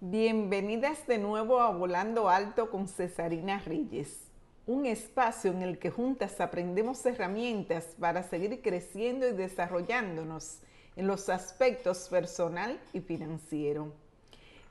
Bienvenidas 0.00 1.08
de 1.08 1.18
nuevo 1.18 1.58
a 1.58 1.72
Volando 1.72 2.28
Alto 2.28 2.70
con 2.70 2.86
Cesarina 2.86 3.58
Reyes, 3.58 4.30
un 4.64 4.86
espacio 4.86 5.50
en 5.50 5.60
el 5.62 5.80
que 5.80 5.90
juntas 5.90 6.40
aprendemos 6.40 7.04
herramientas 7.04 7.96
para 7.98 8.22
seguir 8.22 8.62
creciendo 8.62 9.26
y 9.26 9.32
desarrollándonos 9.32 10.60
en 10.94 11.08
los 11.08 11.28
aspectos 11.28 12.06
personal 12.08 12.78
y 12.92 13.00
financiero. 13.00 13.92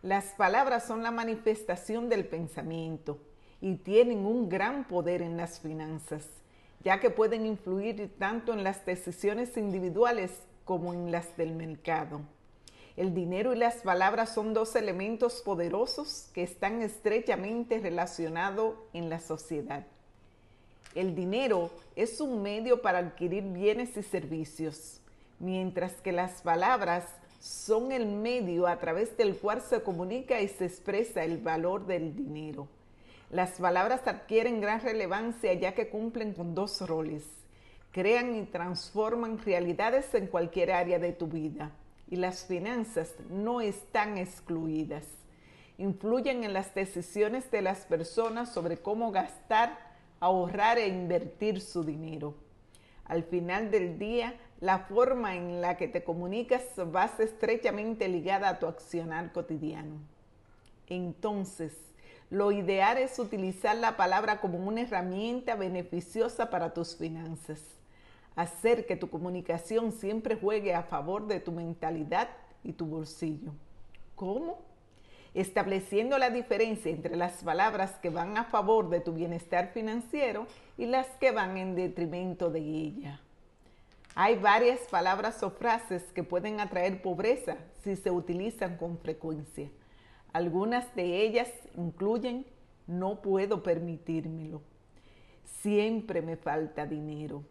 Las 0.01 0.27
palabras 0.27 0.85
son 0.85 1.03
la 1.03 1.11
manifestación 1.11 2.07
del 2.07 2.25
pensamiento 2.25 3.19
y 3.59 3.75
tienen 3.75 4.25
un 4.25 4.47
gran 4.47 4.87
poder 4.87 5.21
en 5.21 5.35
las 5.35 5.59
finanzas, 5.59 6.25
ya 6.85 7.01
que 7.01 7.09
pueden 7.09 7.45
influir 7.45 8.15
tanto 8.17 8.53
en 8.53 8.63
las 8.63 8.85
decisiones 8.85 9.57
individuales 9.57 10.31
como 10.63 10.93
en 10.93 11.11
las 11.11 11.35
del 11.35 11.53
mercado. 11.53 12.21
El 12.97 13.13
dinero 13.13 13.53
y 13.53 13.57
las 13.57 13.75
palabras 13.75 14.33
son 14.33 14.55
dos 14.55 14.75
elementos 14.75 15.43
poderosos 15.43 16.31
que 16.33 16.41
están 16.41 16.81
estrechamente 16.81 17.77
relacionados 17.79 18.73
en 18.91 19.07
la 19.07 19.19
sociedad. 19.19 19.85
El 20.95 21.13
dinero 21.13 21.69
es 21.95 22.19
un 22.19 22.41
medio 22.41 22.81
para 22.81 22.97
adquirir 22.97 23.43
bienes 23.43 23.95
y 23.97 24.01
servicios, 24.01 24.99
mientras 25.37 25.91
que 26.01 26.11
las 26.11 26.41
palabras 26.41 27.05
son 27.39 27.91
el 27.91 28.07
medio 28.07 28.65
a 28.65 28.79
través 28.79 29.15
del 29.15 29.37
cual 29.37 29.61
se 29.61 29.83
comunica 29.83 30.41
y 30.41 30.47
se 30.47 30.65
expresa 30.65 31.23
el 31.23 31.37
valor 31.37 31.85
del 31.85 32.15
dinero. 32.15 32.67
Las 33.29 33.59
palabras 33.59 34.07
adquieren 34.07 34.59
gran 34.59 34.81
relevancia 34.81 35.53
ya 35.53 35.75
que 35.75 35.89
cumplen 35.89 36.33
con 36.33 36.55
dos 36.55 36.81
roles. 36.81 37.25
Crean 37.91 38.35
y 38.35 38.45
transforman 38.45 39.37
realidades 39.37 40.15
en 40.15 40.25
cualquier 40.25 40.71
área 40.71 40.97
de 40.97 41.13
tu 41.13 41.27
vida 41.27 41.71
y 42.09 42.15
las 42.15 42.45
finanzas 42.45 43.13
no 43.29 43.61
están 43.61 44.17
excluidas. 44.17 45.03
Influyen 45.77 46.43
en 46.43 46.53
las 46.53 46.73
decisiones 46.73 47.51
de 47.51 47.61
las 47.61 47.85
personas 47.85 48.51
sobre 48.51 48.77
cómo 48.77 49.11
gastar, 49.11 49.77
ahorrar 50.19 50.77
e 50.77 50.87
invertir 50.87 51.61
su 51.61 51.83
dinero. 51.83 52.35
Al 53.05 53.23
final 53.23 53.71
del 53.71 53.99
día, 53.99 54.35
la 54.59 54.79
forma 54.79 55.35
en 55.35 55.61
la 55.61 55.77
que 55.77 55.87
te 55.87 56.03
comunicas 56.03 56.63
va 56.77 57.11
estrechamente 57.19 58.07
ligada 58.07 58.49
a 58.49 58.59
tu 58.59 58.65
accionar 58.65 59.31
cotidiano. 59.31 59.99
Entonces, 60.87 61.73
lo 62.29 62.51
ideal 62.51 62.97
es 62.97 63.19
utilizar 63.19 63.75
la 63.75 63.95
palabra 63.95 64.41
como 64.41 64.57
una 64.57 64.81
herramienta 64.81 65.55
beneficiosa 65.55 66.49
para 66.49 66.73
tus 66.73 66.95
finanzas 66.95 67.77
hacer 68.37 68.85
que 68.85 68.95
tu 68.95 69.09
comunicación 69.09 69.91
siempre 69.91 70.35
juegue 70.35 70.73
a 70.73 70.83
favor 70.83 71.25
de 71.27 71.39
tu 71.39 71.51
mentalidad 71.51 72.29
y 72.63 72.71
tu 72.73 72.85
bolsillo. 72.85 73.51
¿Cómo? 74.15 74.59
Estableciendo 75.33 76.19
la 76.19 76.29
diferencia 76.29 76.91
entre 76.91 77.15
las 77.17 77.43
palabras 77.43 77.93
que 77.99 78.11
van 78.11 78.37
a 78.37 78.45
favor 78.45 78.89
de 78.89 78.99
tu 78.99 79.11
bienestar 79.11 79.71
financiero 79.73 80.45
y 80.77 80.85
las 80.85 81.07
que 81.19 81.31
van 81.31 81.57
en 81.57 81.75
detrimento 81.75 82.51
de 82.51 82.59
ella. 82.59 83.21
Hay 84.13 84.35
varias 84.35 84.81
palabras 84.81 85.41
o 85.41 85.49
frases 85.49 86.03
que 86.13 86.23
pueden 86.23 86.59
atraer 86.59 87.01
pobreza 87.01 87.57
si 87.83 87.95
se 87.95 88.11
utilizan 88.11 88.77
con 88.77 88.99
frecuencia. 88.99 89.69
Algunas 90.31 90.93
de 90.95 91.21
ellas 91.23 91.49
incluyen 91.75 92.45
no 92.85 93.19
puedo 93.21 93.63
permitírmelo. 93.63 94.61
Siempre 95.43 96.21
me 96.21 96.37
falta 96.37 96.85
dinero 96.85 97.43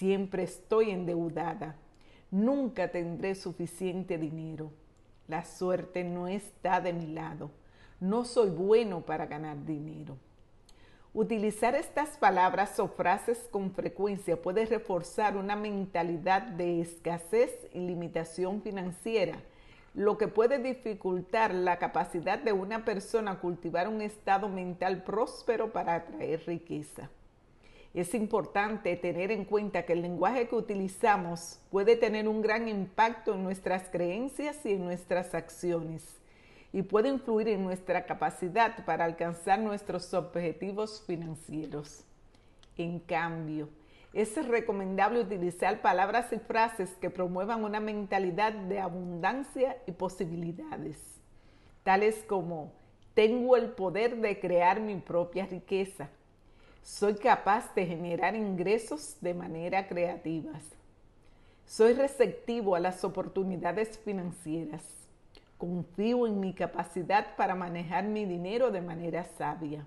Siempre 0.00 0.44
estoy 0.44 0.92
endeudada. 0.92 1.76
Nunca 2.30 2.88
tendré 2.88 3.34
suficiente 3.34 4.16
dinero. 4.16 4.72
La 5.28 5.44
suerte 5.44 6.04
no 6.04 6.26
está 6.26 6.80
de 6.80 6.94
mi 6.94 7.06
lado. 7.06 7.50
No 8.00 8.24
soy 8.24 8.48
bueno 8.48 9.02
para 9.02 9.26
ganar 9.26 9.62
dinero. 9.66 10.16
Utilizar 11.12 11.74
estas 11.74 12.16
palabras 12.16 12.80
o 12.80 12.88
frases 12.88 13.46
con 13.50 13.72
frecuencia 13.72 14.40
puede 14.40 14.64
reforzar 14.64 15.36
una 15.36 15.54
mentalidad 15.54 16.44
de 16.44 16.80
escasez 16.80 17.52
y 17.74 17.80
limitación 17.80 18.62
financiera, 18.62 19.42
lo 19.92 20.16
que 20.16 20.28
puede 20.28 20.60
dificultar 20.60 21.52
la 21.52 21.78
capacidad 21.78 22.38
de 22.38 22.54
una 22.54 22.86
persona 22.86 23.32
a 23.32 23.38
cultivar 23.38 23.86
un 23.86 24.00
estado 24.00 24.48
mental 24.48 25.02
próspero 25.02 25.74
para 25.74 25.96
atraer 25.96 26.42
riqueza 26.46 27.10
es 27.92 28.14
importante 28.14 28.94
tener 28.96 29.32
en 29.32 29.44
cuenta 29.44 29.84
que 29.84 29.94
el 29.94 30.02
lenguaje 30.02 30.46
que 30.46 30.54
utilizamos 30.54 31.60
puede 31.70 31.96
tener 31.96 32.28
un 32.28 32.40
gran 32.40 32.68
impacto 32.68 33.34
en 33.34 33.42
nuestras 33.42 33.88
creencias 33.88 34.64
y 34.64 34.74
en 34.74 34.84
nuestras 34.84 35.34
acciones 35.34 36.20
y 36.72 36.82
puede 36.82 37.08
influir 37.08 37.48
en 37.48 37.64
nuestra 37.64 38.06
capacidad 38.06 38.84
para 38.84 39.04
alcanzar 39.04 39.58
nuestros 39.58 40.14
objetivos 40.14 41.02
financieros. 41.04 42.04
En 42.76 43.00
cambio, 43.00 43.68
es 44.12 44.36
recomendable 44.46 45.20
utilizar 45.20 45.82
palabras 45.82 46.32
y 46.32 46.38
frases 46.38 46.90
que 47.00 47.10
promuevan 47.10 47.64
una 47.64 47.80
mentalidad 47.80 48.52
de 48.52 48.78
abundancia 48.78 49.78
y 49.88 49.92
posibilidades, 49.92 51.20
tales 51.82 52.24
como 52.28 52.72
tengo 53.14 53.56
el 53.56 53.70
poder 53.70 54.16
de 54.18 54.38
crear 54.38 54.80
mi 54.80 54.94
propia 54.94 55.46
riqueza 55.46 56.08
soy 56.82 57.14
capaz 57.14 57.74
de 57.74 57.86
generar 57.86 58.34
ingresos 58.34 59.16
de 59.20 59.34
manera 59.34 59.86
creativa. 59.86 60.52
Soy 61.66 61.92
receptivo 61.92 62.74
a 62.74 62.80
las 62.80 63.04
oportunidades 63.04 63.98
financieras. 63.98 64.82
Confío 65.56 66.26
en 66.26 66.40
mi 66.40 66.52
capacidad 66.54 67.36
para 67.36 67.54
manejar 67.54 68.04
mi 68.04 68.24
dinero 68.24 68.70
de 68.70 68.80
manera 68.80 69.24
sabia. 69.36 69.86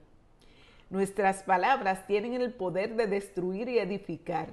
Nuestras 0.89 1.43
palabras 1.43 2.05
tienen 2.05 2.35
el 2.35 2.53
poder 2.53 2.95
de 2.95 3.07
destruir 3.07 3.67
y 3.67 3.79
edificar, 3.79 4.49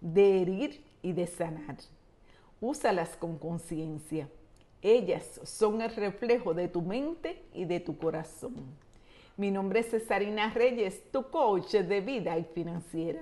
de 0.00 0.42
herir 0.42 0.84
y 1.00 1.12
de 1.12 1.26
sanar. 1.26 1.76
Úsalas 2.60 3.16
con 3.16 3.38
conciencia. 3.38 4.28
Ellas 4.82 5.40
son 5.44 5.80
el 5.80 5.94
reflejo 5.94 6.54
de 6.54 6.68
tu 6.68 6.82
mente 6.82 7.42
y 7.54 7.64
de 7.64 7.80
tu 7.80 7.96
corazón. 7.96 8.54
Mi 9.38 9.52
nombre 9.52 9.80
es 9.80 9.90
Cesarina 9.90 10.52
Reyes, 10.52 11.12
tu 11.12 11.30
coach 11.30 11.70
de 11.70 12.00
vida 12.00 12.36
y 12.36 12.42
financiera. 12.42 13.20